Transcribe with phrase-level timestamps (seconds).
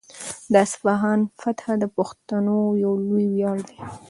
[0.51, 3.77] د اصفهان فتحه د پښتنو یو لوی ویاړ دی.